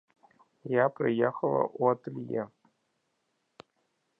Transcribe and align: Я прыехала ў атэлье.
Я 0.75 0.85
прыехала 0.99 1.61
ў 1.79 1.83
атэлье. 1.97 2.43